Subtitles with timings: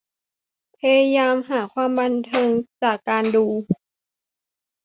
[0.77, 2.49] พยายามหาความบันเทิง
[2.81, 3.45] จากการดู